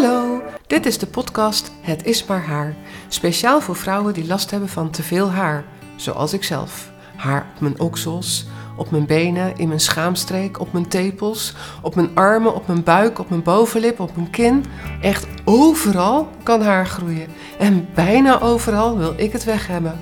Hallo, 0.00 0.42
dit 0.66 0.86
is 0.86 0.98
de 0.98 1.06
podcast 1.06 1.72
Het 1.80 2.04
is 2.04 2.24
maar 2.24 2.44
haar. 2.46 2.74
Speciaal 3.08 3.60
voor 3.60 3.76
vrouwen 3.76 4.14
die 4.14 4.26
last 4.26 4.50
hebben 4.50 4.68
van 4.68 4.90
te 4.90 5.02
veel 5.02 5.30
haar, 5.30 5.64
zoals 5.96 6.32
ik 6.32 6.44
zelf. 6.44 6.90
Haar 7.16 7.46
op 7.54 7.60
mijn 7.60 7.80
oksels, 7.80 8.46
op 8.76 8.90
mijn 8.90 9.06
benen, 9.06 9.56
in 9.56 9.68
mijn 9.68 9.80
schaamstreek, 9.80 10.60
op 10.60 10.72
mijn 10.72 10.88
tepels, 10.88 11.54
op 11.82 11.94
mijn 11.94 12.10
armen, 12.14 12.54
op 12.54 12.66
mijn 12.66 12.82
buik, 12.82 13.18
op 13.18 13.28
mijn 13.30 13.42
bovenlip, 13.42 14.00
op 14.00 14.16
mijn 14.16 14.30
kin. 14.30 14.64
Echt 15.00 15.26
overal 15.44 16.28
kan 16.42 16.62
haar 16.62 16.86
groeien. 16.86 17.28
En 17.58 17.88
bijna 17.94 18.40
overal 18.40 18.98
wil 18.98 19.14
ik 19.16 19.32
het 19.32 19.44
weg 19.44 19.66
hebben. 19.66 19.98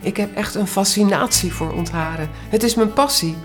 Ik 0.00 0.16
heb 0.16 0.34
echt 0.34 0.54
een 0.54 0.66
fascinatie 0.66 1.52
voor 1.52 1.72
ontharen. 1.72 2.30
Het 2.48 2.62
is 2.62 2.74
mijn 2.74 2.92
passie. 2.92 3.36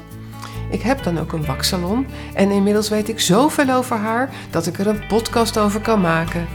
Ik 0.75 0.81
heb 0.81 1.03
dan 1.03 1.17
ook 1.17 1.31
een 1.31 1.45
waksalon 1.45 2.07
en 2.33 2.51
inmiddels 2.51 2.89
weet 2.89 3.09
ik 3.09 3.19
zoveel 3.19 3.69
over 3.69 3.97
haar 3.97 4.29
dat 4.51 4.67
ik 4.67 4.79
er 4.79 4.87
een 4.87 5.07
podcast 5.07 5.57
over 5.57 5.81
kan 5.81 6.01
maken. 6.01 6.47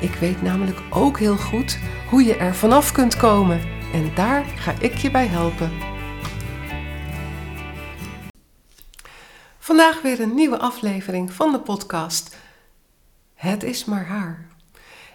Ik 0.00 0.14
weet 0.14 0.42
namelijk 0.42 0.78
ook 0.90 1.18
heel 1.18 1.36
goed 1.36 1.78
hoe 2.10 2.24
je 2.24 2.36
er 2.36 2.54
vanaf 2.54 2.92
kunt 2.92 3.16
komen 3.16 3.60
en 3.92 4.14
daar 4.14 4.44
ga 4.44 4.74
ik 4.80 4.94
je 4.94 5.10
bij 5.10 5.26
helpen. 5.26 5.70
Vandaag 9.58 10.02
weer 10.02 10.20
een 10.20 10.34
nieuwe 10.34 10.58
aflevering 10.58 11.32
van 11.32 11.52
de 11.52 11.60
podcast. 11.60 12.36
Het 13.34 13.62
is 13.62 13.84
maar 13.84 14.06
haar. 14.06 14.46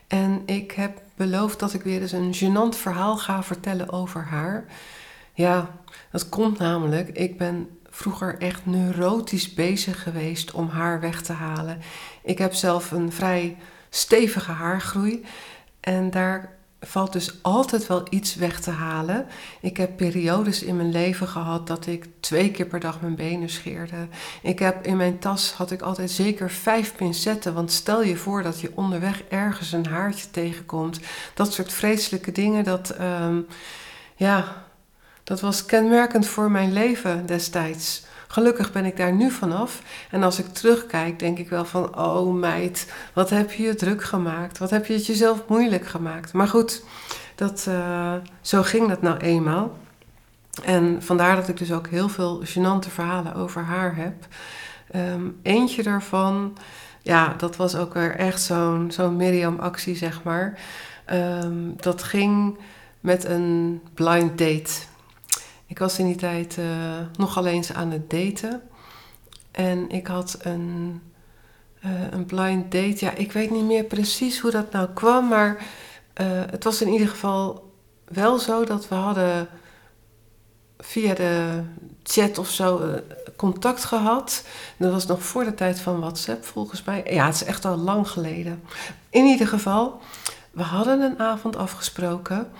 En 0.07 0.41
ik 0.45 0.71
heb 0.71 1.01
beloofd 1.15 1.59
dat 1.59 1.73
ik 1.73 1.81
weer 1.81 2.01
eens 2.01 2.11
een 2.11 2.35
gênant 2.35 2.77
verhaal 2.77 3.17
ga 3.17 3.43
vertellen 3.43 3.91
over 3.91 4.23
haar. 4.23 4.65
Ja, 5.33 5.69
dat 6.11 6.29
komt 6.29 6.57
namelijk. 6.57 7.09
Ik 7.09 7.37
ben 7.37 7.69
vroeger 7.91 8.39
echt 8.39 8.65
neurotisch 8.65 9.53
bezig 9.53 10.03
geweest 10.03 10.51
om 10.51 10.69
haar 10.69 10.99
weg 10.99 11.21
te 11.21 11.33
halen. 11.33 11.81
Ik 12.23 12.37
heb 12.37 12.53
zelf 12.53 12.91
een 12.91 13.11
vrij 13.11 13.57
stevige 13.89 14.51
haargroei 14.51 15.25
en 15.79 16.09
daar 16.09 16.59
valt 16.81 17.13
dus 17.13 17.39
altijd 17.41 17.87
wel 17.87 18.03
iets 18.09 18.35
weg 18.35 18.59
te 18.59 18.71
halen. 18.71 19.25
Ik 19.61 19.77
heb 19.77 19.97
periodes 19.97 20.63
in 20.63 20.75
mijn 20.75 20.91
leven 20.91 21.27
gehad 21.27 21.67
dat 21.67 21.85
ik 21.85 22.05
twee 22.19 22.51
keer 22.51 22.65
per 22.65 22.79
dag 22.79 23.01
mijn 23.01 23.15
benen 23.15 23.49
scheerde. 23.49 24.07
Ik 24.41 24.59
heb 24.59 24.85
in 24.85 24.97
mijn 24.97 25.19
tas 25.19 25.51
had 25.51 25.71
ik 25.71 25.81
altijd 25.81 26.11
zeker 26.11 26.49
vijf 26.49 26.95
pincetten, 26.95 27.53
want 27.53 27.71
stel 27.71 28.03
je 28.03 28.17
voor 28.17 28.43
dat 28.43 28.59
je 28.59 28.71
onderweg 28.75 29.23
ergens 29.29 29.71
een 29.71 29.85
haartje 29.85 30.31
tegenkomt. 30.31 30.99
Dat 31.33 31.53
soort 31.53 31.73
vreselijke 31.73 32.31
dingen, 32.31 32.63
dat 32.63 32.95
um, 32.99 33.47
ja, 34.15 34.65
dat 35.31 35.39
was 35.39 35.65
kenmerkend 35.65 36.27
voor 36.27 36.51
mijn 36.51 36.73
leven 36.73 37.25
destijds. 37.25 38.03
Gelukkig 38.27 38.71
ben 38.71 38.85
ik 38.85 38.97
daar 38.97 39.13
nu 39.13 39.31
vanaf. 39.31 39.81
En 40.09 40.23
als 40.23 40.39
ik 40.39 40.53
terugkijk, 40.53 41.19
denk 41.19 41.37
ik 41.37 41.49
wel 41.49 41.65
van: 41.65 41.97
oh 41.97 42.33
meid, 42.33 42.93
wat 43.13 43.29
heb 43.29 43.51
je 43.51 43.75
druk 43.75 44.03
gemaakt? 44.03 44.57
Wat 44.57 44.69
heb 44.69 44.85
je 44.85 44.93
het 44.93 45.05
jezelf 45.05 45.43
moeilijk 45.47 45.87
gemaakt? 45.87 46.33
Maar 46.33 46.47
goed, 46.47 46.83
dat, 47.35 47.65
uh, 47.69 48.13
zo 48.41 48.61
ging 48.61 48.87
dat 48.87 49.01
nou 49.01 49.17
eenmaal. 49.17 49.77
En 50.63 51.03
vandaar 51.03 51.35
dat 51.35 51.47
ik 51.47 51.57
dus 51.57 51.71
ook 51.71 51.87
heel 51.87 52.09
veel 52.09 52.43
gênante 52.43 52.89
verhalen 52.89 53.35
over 53.35 53.63
haar 53.63 53.95
heb. 53.95 54.27
Um, 54.95 55.39
eentje 55.41 55.83
daarvan, 55.83 56.57
ja, 57.01 57.33
dat 57.37 57.55
was 57.55 57.75
ook 57.75 57.93
weer 57.93 58.15
echt 58.15 58.41
zo'n 58.41 58.91
zo'n 58.91 59.15
Miriam-actie, 59.15 59.95
zeg 59.95 60.23
maar. 60.23 60.59
Um, 61.13 61.73
dat 61.77 62.03
ging 62.03 62.57
met 62.99 63.25
een 63.25 63.81
blind 63.93 64.37
date. 64.37 64.89
Ik 65.71 65.79
was 65.79 65.99
in 65.99 66.05
die 66.05 66.15
tijd 66.15 66.57
uh, 66.57 66.65
nogal 67.17 67.45
eens 67.45 67.73
aan 67.73 67.91
het 67.91 68.09
daten. 68.09 68.61
En 69.51 69.89
ik 69.89 70.07
had 70.07 70.37
een, 70.41 71.01
uh, 71.85 72.11
een 72.11 72.25
blind 72.25 72.71
date. 72.71 73.05
Ja, 73.05 73.11
ik 73.11 73.31
weet 73.31 73.51
niet 73.51 73.63
meer 73.63 73.83
precies 73.83 74.39
hoe 74.39 74.51
dat 74.51 74.71
nou 74.71 74.89
kwam. 74.93 75.27
Maar 75.27 75.49
uh, 76.21 76.27
het 76.49 76.63
was 76.63 76.81
in 76.81 76.87
ieder 76.87 77.07
geval 77.07 77.71
wel 78.05 78.39
zo 78.39 78.63
dat 78.63 78.87
we 78.87 78.95
hadden 78.95 79.47
via 80.79 81.13
de 81.13 81.63
chat 82.03 82.37
of 82.37 82.49
zo 82.49 82.99
contact 83.35 83.83
gehad. 83.83 84.45
Dat 84.77 84.91
was 84.91 85.05
nog 85.05 85.23
voor 85.23 85.43
de 85.43 85.53
tijd 85.53 85.79
van 85.79 85.99
WhatsApp 85.99 86.45
volgens 86.45 86.83
mij. 86.83 87.03
Ja, 87.09 87.25
het 87.25 87.35
is 87.35 87.43
echt 87.43 87.65
al 87.65 87.77
lang 87.77 88.09
geleden. 88.09 88.63
In 89.09 89.25
ieder 89.25 89.47
geval, 89.47 90.01
we 90.51 90.63
hadden 90.63 91.01
een 91.01 91.19
avond 91.19 91.55
afgesproken. 91.55 92.51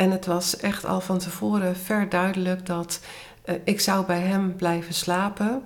En 0.00 0.10
het 0.10 0.26
was 0.26 0.56
echt 0.56 0.84
al 0.84 1.00
van 1.00 1.18
tevoren 1.18 1.76
ver 1.76 2.08
duidelijk 2.08 2.66
dat 2.66 3.00
uh, 3.44 3.54
ik 3.64 3.80
zou 3.80 4.06
bij 4.06 4.20
hem 4.20 4.56
blijven 4.56 4.94
slapen. 4.94 5.62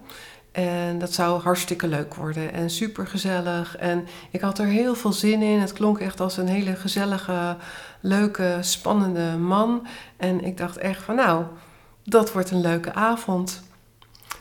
En 0.52 0.98
dat 0.98 1.12
zou 1.12 1.42
hartstikke 1.42 1.86
leuk 1.86 2.14
worden 2.14 2.52
en 2.52 2.70
super 2.70 3.06
gezellig. 3.06 3.76
En 3.76 4.06
ik 4.30 4.40
had 4.40 4.58
er 4.58 4.66
heel 4.66 4.94
veel 4.94 5.12
zin 5.12 5.42
in. 5.42 5.60
Het 5.60 5.72
klonk 5.72 5.98
echt 5.98 6.20
als 6.20 6.36
een 6.36 6.48
hele 6.48 6.76
gezellige, 6.76 7.56
leuke, 8.00 8.58
spannende 8.60 9.36
man. 9.36 9.86
En 10.16 10.44
ik 10.44 10.56
dacht 10.56 10.76
echt 10.76 11.02
van 11.02 11.14
nou, 11.14 11.44
dat 12.04 12.32
wordt 12.32 12.50
een 12.50 12.60
leuke 12.60 12.94
avond. 12.94 13.62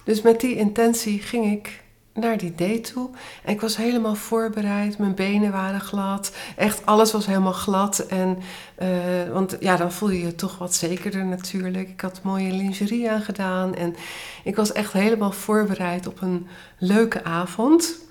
Dus 0.04 0.22
met 0.22 0.40
die 0.40 0.56
intentie 0.56 1.22
ging 1.22 1.52
ik 1.52 1.83
naar 2.14 2.38
die 2.38 2.56
date 2.56 2.94
toe. 2.94 3.10
En 3.44 3.54
ik 3.54 3.62
was 3.62 3.78
helemaal 3.78 4.16
voorbereid. 4.16 4.98
Mijn 4.98 5.16
benen 5.16 5.52
waren 5.52 5.82
glad. 5.82 6.36
Echt 6.56 6.86
alles 6.86 7.12
was 7.12 7.26
helemaal 7.26 7.54
glad. 7.54 8.00
En, 8.00 8.38
uh, 8.82 9.34
want 9.34 9.58
ja, 9.60 9.76
dan 9.76 9.92
voel 9.92 10.10
je 10.10 10.26
je 10.26 10.36
toch 10.36 10.58
wat 10.58 10.74
zekerder 10.74 11.26
natuurlijk. 11.26 11.90
Ik 11.90 12.02
had 12.02 12.24
mooie 12.24 12.52
lingerie 12.52 13.12
aangedaan. 13.12 13.76
En 13.76 13.96
ik 14.44 14.56
was 14.56 14.72
echt 14.72 14.94
helemaal 14.94 15.32
voorbereid 15.32 16.08
op 16.08 16.22
een 16.22 16.48
leuke 16.78 17.24
avond. 17.24 18.02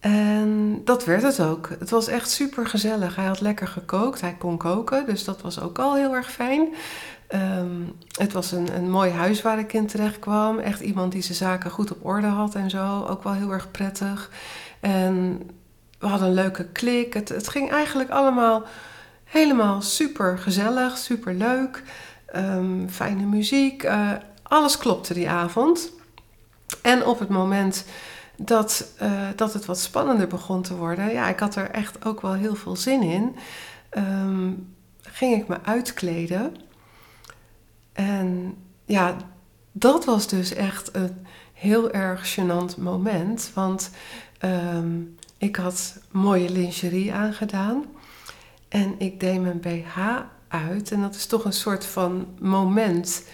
En 0.00 0.80
dat 0.84 1.04
werd 1.04 1.22
het 1.22 1.40
ook. 1.40 1.68
Het 1.78 1.90
was 1.90 2.06
echt 2.06 2.30
super 2.30 2.66
gezellig. 2.66 3.16
Hij 3.16 3.26
had 3.26 3.40
lekker 3.40 3.66
gekookt. 3.68 4.20
Hij 4.20 4.36
kon 4.38 4.56
koken. 4.56 5.06
Dus 5.06 5.24
dat 5.24 5.40
was 5.40 5.60
ook 5.60 5.78
al 5.78 5.94
heel 5.94 6.14
erg 6.14 6.32
fijn. 6.32 6.68
Um, 7.34 7.96
het 8.18 8.32
was 8.32 8.52
een, 8.52 8.74
een 8.74 8.90
mooi 8.90 9.10
huis 9.10 9.42
waar 9.42 9.58
ik 9.58 9.72
in 9.72 9.86
terecht 9.86 10.18
kwam. 10.18 10.58
Echt 10.58 10.80
iemand 10.80 11.12
die 11.12 11.22
zijn 11.22 11.36
zaken 11.36 11.70
goed 11.70 11.90
op 11.90 12.04
orde 12.04 12.26
had 12.26 12.54
en 12.54 12.70
zo. 12.70 13.04
Ook 13.04 13.22
wel 13.22 13.32
heel 13.32 13.50
erg 13.50 13.70
prettig. 13.70 14.30
En 14.80 15.42
we 15.98 16.06
hadden 16.06 16.28
een 16.28 16.34
leuke 16.34 16.64
klik. 16.64 17.14
Het, 17.14 17.28
het 17.28 17.48
ging 17.48 17.70
eigenlijk 17.70 18.10
allemaal 18.10 18.62
helemaal 19.24 19.82
super 19.82 20.38
gezellig, 20.38 20.98
super 20.98 21.34
leuk. 21.34 21.82
Um, 22.36 22.88
fijne 22.88 23.24
muziek. 23.24 23.84
Uh, 23.84 24.10
alles 24.42 24.78
klopte 24.78 25.14
die 25.14 25.30
avond. 25.30 25.92
En 26.82 27.06
op 27.06 27.18
het 27.18 27.28
moment 27.28 27.84
dat, 28.36 28.92
uh, 29.02 29.10
dat 29.36 29.52
het 29.52 29.64
wat 29.64 29.78
spannender 29.78 30.26
begon 30.26 30.62
te 30.62 30.76
worden, 30.76 31.12
ja, 31.12 31.28
ik 31.28 31.38
had 31.38 31.56
er 31.56 31.70
echt 31.70 32.04
ook 32.04 32.20
wel 32.20 32.32
heel 32.32 32.54
veel 32.54 32.76
zin 32.76 33.02
in, 33.02 33.36
um, 33.98 34.74
ging 35.02 35.36
ik 35.36 35.48
me 35.48 35.56
uitkleden. 35.64 36.56
En 38.00 38.56
ja, 38.84 39.16
dat 39.72 40.04
was 40.04 40.28
dus 40.28 40.54
echt 40.54 40.94
een 40.94 41.26
heel 41.52 41.90
erg 41.90 42.34
gênant 42.34 42.78
moment. 42.78 43.50
Want 43.54 43.90
um, 44.44 45.16
ik 45.38 45.56
had 45.56 45.98
mooie 46.10 46.50
lingerie 46.50 47.12
aangedaan. 47.12 47.84
En 48.68 48.94
ik 48.98 49.20
deed 49.20 49.40
mijn 49.40 49.60
BH 49.60 49.98
uit. 50.48 50.90
En 50.92 51.00
dat 51.00 51.14
is 51.14 51.26
toch 51.26 51.44
een 51.44 51.52
soort 51.52 51.86
van 51.86 52.26
moment 52.38 53.24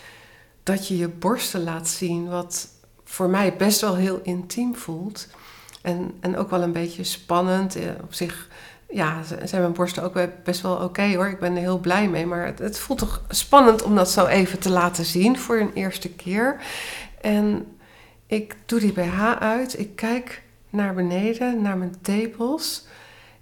dat 0.63 0.89
je 0.89 0.97
je 0.97 1.09
borsten 1.09 1.63
laat 1.63 1.89
zien. 1.89 2.29
Wat 2.29 2.69
voor 3.05 3.29
mij 3.29 3.57
best 3.57 3.81
wel 3.81 3.95
heel 3.97 4.21
intiem 4.23 4.75
voelt. 4.75 5.29
En, 5.83 6.15
en 6.21 6.37
ook 6.37 6.51
wel 6.51 6.63
een 6.63 6.73
beetje 6.73 7.05
spannend. 7.05 7.77
Eh, 7.77 7.91
op 8.03 8.15
zich 8.15 8.49
ja, 8.89 9.23
zijn 9.45 9.63
mijn 9.63 9.73
borsten 9.73 10.03
ook 10.03 10.19
best 10.45 10.61
wel 10.61 10.77
oké 10.77 11.15
hoor. 11.15 11.29
Ik 11.29 11.39
ben 11.39 11.55
er 11.55 11.61
heel 11.61 11.79
blij 11.79 12.09
mee. 12.09 12.27
Maar 12.27 12.47
het, 12.47 12.59
het, 12.59 12.79
voelt 12.79 12.99
toch 12.99 13.23
spannend 13.29 13.83
om 13.83 13.95
dat 13.95 14.11
zo 14.11 14.27
even 14.27 14.59
te 14.59 14.71
laten 14.71 15.05
zien 15.05 15.39
voor 15.39 15.57
een 15.57 15.73
eerste 15.75 16.09
keer. 16.09 16.61
En 17.21 17.77
ik 18.27 18.57
doe 18.67 18.81
die 18.81 18.93
BH 18.93 19.33
uit. 19.39 19.79
Ik 19.79 19.97
kijk 19.97 20.43
naar 20.71 20.95
beneden, 20.95 21.63
naar 21.63 21.77
mijn 21.77 21.97
tepels. 22.03 22.87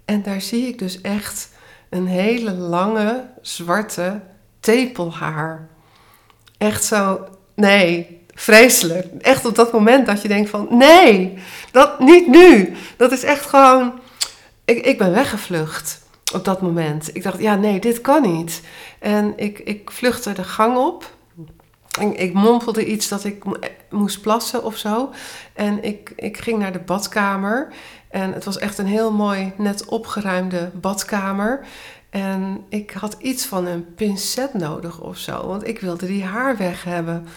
En 0.05 0.23
daar 0.23 0.41
zie 0.41 0.67
ik 0.67 0.79
dus 0.79 1.01
echt 1.01 1.49
een 1.89 2.07
hele 2.07 2.51
lange 2.53 3.27
zwarte 3.41 4.21
tepelhaar. 4.59 5.67
Echt 6.57 6.83
zo, 6.83 7.27
nee, 7.53 8.21
vreselijk. 8.33 9.07
Echt 9.21 9.45
op 9.45 9.55
dat 9.55 9.73
moment 9.73 10.05
dat 10.05 10.21
je 10.21 10.27
denkt 10.27 10.49
van, 10.49 10.67
nee, 10.69 11.37
dat 11.71 11.99
niet 11.99 12.27
nu. 12.27 12.73
Dat 12.97 13.11
is 13.11 13.23
echt 13.23 13.45
gewoon 13.45 13.99
ik, 14.65 14.85
ik 14.85 14.97
ben 14.97 15.11
weggevlucht 15.11 16.01
op 16.33 16.45
dat 16.45 16.61
moment. 16.61 17.15
Ik 17.15 17.23
dacht, 17.23 17.39
ja, 17.39 17.55
nee, 17.55 17.79
dit 17.79 18.01
kan 18.01 18.21
niet. 18.21 18.61
En 18.99 19.33
ik, 19.35 19.59
ik 19.59 19.91
vluchtte 19.91 20.33
de 20.33 20.43
gang 20.43 20.77
op. 20.77 21.13
En 21.99 22.19
ik 22.19 22.33
mompelde 22.33 22.85
iets 22.85 23.07
dat 23.07 23.23
ik 23.23 23.43
moest 23.89 24.21
plassen 24.21 24.63
of 24.63 24.77
zo. 24.77 25.09
En 25.53 25.83
ik, 25.83 26.13
ik 26.15 26.37
ging 26.37 26.59
naar 26.59 26.71
de 26.71 26.79
badkamer. 26.79 27.73
En 28.09 28.33
het 28.33 28.45
was 28.45 28.57
echt 28.57 28.77
een 28.77 28.85
heel 28.85 29.11
mooi, 29.11 29.53
net 29.57 29.85
opgeruimde 29.85 30.71
badkamer. 30.73 31.65
En 32.09 32.65
ik 32.69 32.91
had 32.91 33.15
iets 33.19 33.45
van 33.45 33.65
een 33.65 33.93
pincet 33.95 34.53
nodig 34.53 35.01
of 35.01 35.17
zo, 35.17 35.47
want 35.47 35.67
ik 35.67 35.79
wilde 35.79 36.05
die 36.05 36.23
haar 36.23 36.57
weg 36.57 36.83
hebben. 36.83 37.27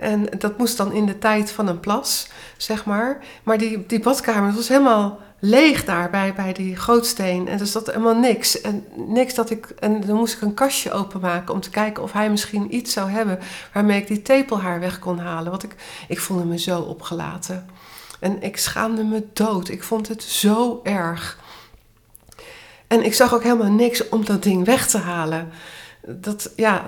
En 0.00 0.26
dat 0.38 0.58
moest 0.58 0.76
dan 0.76 0.92
in 0.92 1.06
de 1.06 1.18
tijd 1.18 1.52
van 1.52 1.68
een 1.68 1.80
plas, 1.80 2.28
zeg 2.56 2.84
maar. 2.84 3.18
Maar 3.42 3.58
die, 3.58 3.86
die 3.86 4.00
badkamer 4.00 4.52
was 4.52 4.68
helemaal 4.68 5.20
leeg 5.38 5.84
daar 5.84 6.10
bij, 6.10 6.52
die 6.52 6.76
gootsteen. 6.76 7.48
En 7.48 7.60
er 7.60 7.66
zat 7.66 7.86
helemaal 7.86 8.14
niks. 8.14 8.60
En 8.60 8.86
niks 8.96 9.34
dat 9.34 9.50
ik. 9.50 9.66
En 9.78 10.00
dan 10.00 10.16
moest 10.16 10.34
ik 10.34 10.40
een 10.40 10.54
kastje 10.54 10.92
openmaken 10.92 11.54
om 11.54 11.60
te 11.60 11.70
kijken 11.70 12.02
of 12.02 12.12
hij 12.12 12.30
misschien 12.30 12.74
iets 12.74 12.92
zou 12.92 13.10
hebben 13.10 13.38
waarmee 13.72 14.00
ik 14.00 14.06
die 14.06 14.22
tepelhaar 14.22 14.80
weg 14.80 14.98
kon 14.98 15.18
halen. 15.18 15.50
Want 15.50 15.62
ik, 15.62 15.74
ik 16.08 16.20
voelde 16.20 16.44
me 16.44 16.58
zo 16.58 16.80
opgelaten. 16.80 17.66
En 18.20 18.42
ik 18.42 18.56
schaamde 18.56 19.04
me 19.04 19.26
dood. 19.32 19.68
Ik 19.68 19.82
vond 19.82 20.08
het 20.08 20.22
zo 20.22 20.80
erg. 20.82 21.38
En 22.86 23.04
ik 23.04 23.14
zag 23.14 23.34
ook 23.34 23.42
helemaal 23.42 23.72
niks 23.72 24.08
om 24.08 24.24
dat 24.24 24.42
ding 24.42 24.64
weg 24.64 24.86
te 24.86 24.98
halen. 24.98 25.50
Dat, 26.06 26.52
ja, 26.56 26.84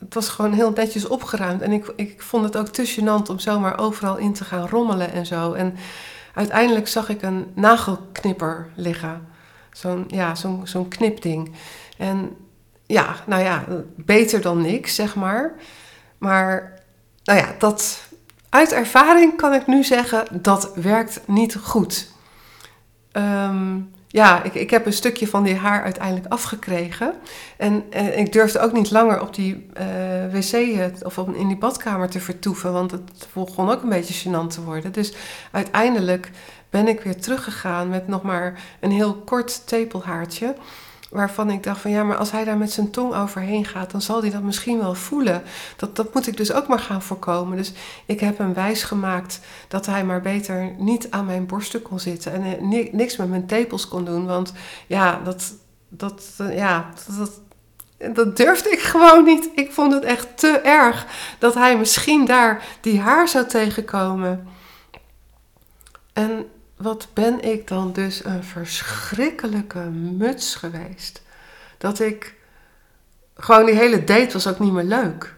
het 0.00 0.14
was 0.14 0.28
gewoon 0.28 0.52
heel 0.52 0.70
netjes 0.70 1.06
opgeruimd. 1.06 1.62
En 1.62 1.72
ik, 1.72 1.92
ik 1.96 2.22
vond 2.22 2.44
het 2.44 2.56
ook 2.56 2.68
te 2.68 2.84
om 3.28 3.38
zomaar 3.38 3.78
overal 3.78 4.16
in 4.16 4.32
te 4.32 4.44
gaan 4.44 4.68
rommelen 4.68 5.12
en 5.12 5.26
zo. 5.26 5.52
En 5.52 5.76
uiteindelijk 6.34 6.88
zag 6.88 7.08
ik 7.08 7.22
een 7.22 7.46
nagelknipper 7.54 8.68
liggen. 8.74 9.28
Zo'n 9.72 10.04
ja, 10.08 10.34
zo'n 10.34 10.60
zo'n 10.64 10.88
knipding. 10.88 11.52
En 11.98 12.36
ja, 12.86 13.14
nou 13.26 13.42
ja, 13.42 13.64
beter 13.96 14.40
dan 14.40 14.60
niks, 14.60 14.94
zeg 14.94 15.14
maar. 15.14 15.52
Maar 16.18 16.82
nou 17.24 17.38
ja, 17.38 17.54
dat, 17.58 18.08
uit 18.48 18.72
ervaring 18.72 19.36
kan 19.36 19.52
ik 19.52 19.66
nu 19.66 19.84
zeggen, 19.84 20.26
dat 20.42 20.74
werkt 20.74 21.20
niet 21.26 21.56
goed. 21.56 22.08
Um, 23.12 23.92
ja, 24.12 24.42
ik, 24.42 24.54
ik 24.54 24.70
heb 24.70 24.86
een 24.86 24.92
stukje 24.92 25.28
van 25.28 25.42
die 25.42 25.54
haar 25.54 25.82
uiteindelijk 25.82 26.26
afgekregen. 26.32 27.14
En, 27.56 27.84
en 27.90 28.18
ik 28.18 28.32
durfde 28.32 28.58
ook 28.58 28.72
niet 28.72 28.90
langer 28.90 29.20
op 29.20 29.34
die 29.34 29.66
uh, 29.80 30.32
wc 30.32 31.04
of 31.04 31.18
op, 31.18 31.34
in 31.34 31.48
die 31.48 31.56
badkamer 31.56 32.08
te 32.08 32.20
vertoeven, 32.20 32.72
want 32.72 32.90
het 32.90 33.28
begon 33.32 33.70
ook 33.70 33.82
een 33.82 33.88
beetje 33.88 34.28
gênant 34.28 34.46
te 34.54 34.62
worden. 34.62 34.92
Dus 34.92 35.12
uiteindelijk 35.50 36.30
ben 36.70 36.88
ik 36.88 37.00
weer 37.00 37.20
teruggegaan 37.20 37.88
met 37.88 38.08
nog 38.08 38.22
maar 38.22 38.62
een 38.80 38.90
heel 38.90 39.14
kort 39.14 39.66
tepelhaartje 39.66 40.54
waarvan 41.10 41.50
ik 41.50 41.62
dacht 41.62 41.80
van 41.80 41.90
ja, 41.90 42.02
maar 42.02 42.16
als 42.16 42.30
hij 42.30 42.44
daar 42.44 42.56
met 42.56 42.72
zijn 42.72 42.90
tong 42.90 43.14
overheen 43.14 43.64
gaat, 43.64 43.90
dan 43.90 44.02
zal 44.02 44.20
hij 44.20 44.30
dat 44.30 44.42
misschien 44.42 44.78
wel 44.78 44.94
voelen. 44.94 45.42
Dat, 45.76 45.96
dat 45.96 46.14
moet 46.14 46.26
ik 46.26 46.36
dus 46.36 46.52
ook 46.52 46.66
maar 46.66 46.78
gaan 46.78 47.02
voorkomen. 47.02 47.56
Dus 47.56 47.72
ik 48.06 48.20
heb 48.20 48.38
hem 48.38 48.54
wijs 48.54 48.82
gemaakt 48.82 49.40
dat 49.68 49.86
hij 49.86 50.04
maar 50.04 50.20
beter 50.20 50.74
niet 50.78 51.10
aan 51.10 51.26
mijn 51.26 51.46
borsten 51.46 51.82
kon 51.82 52.00
zitten 52.00 52.32
en 52.32 52.68
niks 52.92 53.16
met 53.16 53.28
mijn 53.28 53.46
tepels 53.46 53.88
kon 53.88 54.04
doen. 54.04 54.26
Want 54.26 54.52
ja, 54.86 55.20
dat, 55.24 55.54
dat, 55.88 56.22
ja, 56.50 56.90
dat, 57.18 57.40
dat 58.14 58.36
durfde 58.36 58.70
ik 58.70 58.80
gewoon 58.80 59.24
niet. 59.24 59.48
Ik 59.54 59.72
vond 59.72 59.92
het 59.92 60.04
echt 60.04 60.38
te 60.38 60.58
erg 60.58 61.06
dat 61.38 61.54
hij 61.54 61.78
misschien 61.78 62.24
daar 62.24 62.64
die 62.80 63.00
haar 63.00 63.28
zou 63.28 63.46
tegenkomen. 63.46 64.48
En 66.12 66.46
wat 66.80 67.08
ben 67.12 67.40
ik 67.40 67.68
dan 67.68 67.92
dus 67.92 68.24
een 68.24 68.44
verschrikkelijke 68.44 69.78
muts 69.90 70.54
geweest. 70.54 71.22
Dat 71.78 71.98
ik 71.98 72.34
gewoon 73.34 73.66
die 73.66 73.74
hele 73.74 74.04
date 74.04 74.32
was 74.32 74.46
ook 74.46 74.58
niet 74.58 74.72
meer 74.72 74.84
leuk. 74.84 75.34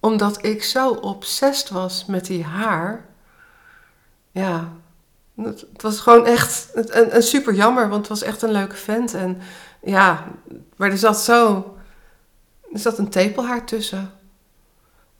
Omdat 0.00 0.44
ik 0.44 0.64
zo 0.64 0.90
obsessief 0.90 1.68
was 1.68 2.04
met 2.06 2.26
die 2.26 2.44
haar. 2.44 3.04
Ja, 4.30 4.72
het, 5.36 5.66
was 5.76 6.00
gewoon 6.00 6.26
echt 6.26 6.70
een, 6.74 7.16
een 7.16 7.22
super 7.22 7.54
jammer, 7.54 7.88
want 7.88 8.08
het 8.08 8.08
was 8.08 8.22
echt 8.22 8.42
een 8.42 8.52
leuke 8.52 8.76
vent. 8.76 9.14
En 9.14 9.40
ja, 9.82 10.24
maar 10.76 10.90
er 10.90 10.98
zat 10.98 11.20
zo. 11.20 11.76
Er 12.72 12.78
zat 12.78 12.98
een 12.98 13.10
tepelhaar 13.10 13.66
tussen. 13.66 14.12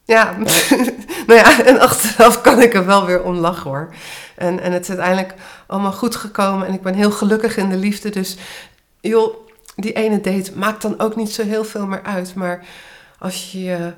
Ja, 0.05 0.37
nou 1.27 1.39
ja, 1.41 1.65
en 1.65 1.81
achteraf 1.81 2.41
kan 2.41 2.63
ik 2.63 2.75
er 2.75 2.87
wel 2.87 3.07
weer 3.07 3.23
om 3.23 3.35
lachen 3.35 3.71
hoor. 3.71 3.95
En, 4.37 4.61
en 4.61 4.73
het 4.73 4.83
is 4.83 4.89
uiteindelijk 4.89 5.35
allemaal 5.67 5.93
goed 5.93 6.17
gekomen 6.17 6.67
en 6.67 6.73
ik 6.73 6.83
ben 6.83 6.95
heel 6.95 7.11
gelukkig 7.11 7.57
in 7.57 7.69
de 7.69 7.77
liefde. 7.77 8.11
Dus 8.11 8.37
joh, 9.01 9.37
die 9.77 9.93
ene 9.93 10.21
date 10.21 10.59
maakt 10.59 10.83
dan 10.83 11.01
ook 11.01 11.17
niet 11.17 11.31
zo 11.33 11.43
heel 11.43 11.65
veel 11.65 11.87
meer 11.87 12.03
uit. 12.03 12.35
Maar 12.35 12.67
als 13.19 13.53
je 13.53 13.63
je 13.63 13.93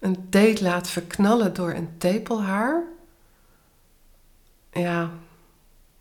een 0.00 0.26
date 0.30 0.62
laat 0.62 0.88
verknallen 0.88 1.54
door 1.54 1.70
een 1.70 1.94
tepelhaar. 1.98 2.82
Ja, 4.72 5.10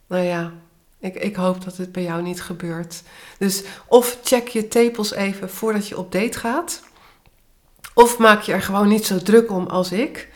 nou 0.08 0.24
ja, 0.24 0.51
ik, 1.00 1.16
ik 1.16 1.36
hoop 1.36 1.63
dat 1.63 1.78
het 1.78 1.92
bij 1.92 2.04
jou 2.04 2.22
niet 2.22 2.42
gebeurt. 2.42 3.04
Dus 3.38 3.63
of 3.88 4.18
check 4.24 4.48
je 4.48 4.68
tepels 4.68 5.13
even 5.13 5.50
voordat 5.50 5.88
je 5.88 5.98
op 5.98 6.12
date 6.12 6.38
gaat. 6.40 6.81
Of 7.96 8.18
maak 8.18 8.42
je 8.42 8.54
er 8.54 8.62
gewoon 8.62 8.88
niet 8.88 9.06
zo 9.06 9.18
druk 9.18 9.52
om 9.52 9.68
als 9.68 9.92
ik. 9.92 10.30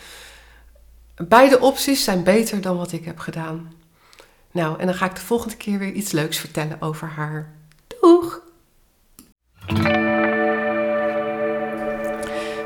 Beide 1.15 1.59
opties 1.59 2.03
zijn 2.03 2.23
beter 2.23 2.61
dan 2.61 2.77
wat 2.77 2.91
ik 2.91 3.05
heb 3.05 3.19
gedaan. 3.19 3.73
Nou, 4.51 4.79
en 4.79 4.85
dan 4.85 4.95
ga 4.95 5.05
ik 5.05 5.15
de 5.15 5.21
volgende 5.21 5.55
keer 5.55 5.79
weer 5.79 5.91
iets 5.91 6.11
leuks 6.11 6.37
vertellen 6.37 6.81
over 6.81 7.07
haar. 7.07 7.53
Doeg! 7.99 8.41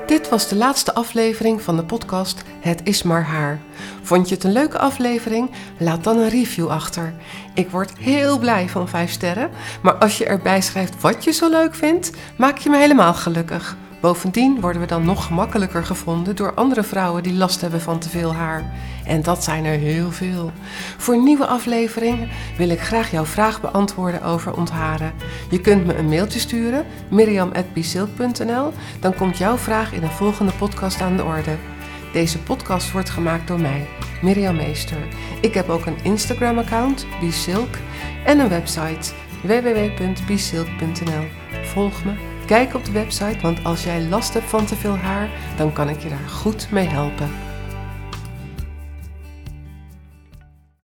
Dit 0.05 0.29
was 0.29 0.47
de 0.47 0.55
laatste 0.55 0.93
aflevering 0.93 1.61
van 1.61 1.75
de 1.75 1.83
podcast 1.83 2.43
Het 2.59 2.81
is 2.83 3.03
maar 3.03 3.23
haar. 3.23 3.61
Vond 4.01 4.29
je 4.29 4.35
het 4.35 4.43
een 4.43 4.51
leuke 4.51 4.77
aflevering? 4.77 5.51
Laat 5.79 6.03
dan 6.03 6.17
een 6.17 6.29
review 6.29 6.67
achter. 6.67 7.13
Ik 7.53 7.69
word 7.69 7.97
heel 7.97 8.39
blij 8.39 8.69
van 8.69 8.87
5 8.87 9.11
sterren, 9.11 9.51
maar 9.81 9.95
als 9.95 10.17
je 10.17 10.25
erbij 10.25 10.61
schrijft 10.61 11.01
wat 11.01 11.23
je 11.23 11.31
zo 11.31 11.49
leuk 11.49 11.75
vindt, 11.75 12.11
maak 12.37 12.57
je 12.57 12.69
me 12.69 12.77
helemaal 12.77 13.13
gelukkig. 13.13 13.77
Bovendien 14.03 14.59
worden 14.59 14.81
we 14.81 14.87
dan 14.87 15.05
nog 15.05 15.25
gemakkelijker 15.25 15.85
gevonden 15.85 16.35
door 16.35 16.53
andere 16.53 16.83
vrouwen 16.83 17.23
die 17.23 17.33
last 17.33 17.61
hebben 17.61 17.81
van 17.81 17.99
te 17.99 18.09
veel 18.09 18.33
haar. 18.33 18.73
En 19.05 19.21
dat 19.21 19.43
zijn 19.43 19.65
er 19.65 19.77
heel 19.77 20.11
veel. 20.11 20.51
Voor 20.97 21.23
nieuwe 21.23 21.45
afleveringen 21.45 22.29
wil 22.57 22.69
ik 22.69 22.79
graag 22.79 23.11
jouw 23.11 23.25
vraag 23.25 23.61
beantwoorden 23.61 24.23
over 24.23 24.57
ontharen. 24.57 25.13
Je 25.49 25.61
kunt 25.61 25.85
me 25.85 25.95
een 25.95 26.07
mailtje 26.07 26.39
sturen, 26.39 26.85
miriam.bisilk.nl. 27.09 28.71
Dan 28.99 29.15
komt 29.15 29.37
jouw 29.37 29.57
vraag 29.57 29.93
in 29.93 30.03
een 30.03 30.11
volgende 30.11 30.51
podcast 30.51 31.01
aan 31.01 31.17
de 31.17 31.23
orde. 31.23 31.55
Deze 32.13 32.39
podcast 32.39 32.91
wordt 32.91 33.09
gemaakt 33.09 33.47
door 33.47 33.61
mij, 33.61 33.87
Miriam 34.21 34.55
Meester. 34.55 35.07
Ik 35.41 35.53
heb 35.53 35.69
ook 35.69 35.85
een 35.85 36.03
Instagram-account, 36.03 37.05
Bisilk, 37.19 37.75
en 38.25 38.39
een 38.39 38.49
website, 38.49 39.11
www.bisilk.nl. 39.43 41.27
Volg 41.63 42.03
me 42.03 42.32
Kijk 42.45 42.73
op 42.73 42.85
de 42.85 42.91
website, 42.91 43.39
want 43.41 43.63
als 43.63 43.83
jij 43.83 44.01
last 44.01 44.33
hebt 44.33 44.49
van 44.49 44.65
te 44.65 44.75
veel 44.75 44.95
haar, 44.95 45.29
dan 45.57 45.73
kan 45.73 45.89
ik 45.89 45.99
je 45.99 46.09
daar 46.09 46.29
goed 46.29 46.71
mee 46.71 46.87
helpen. 46.87 47.52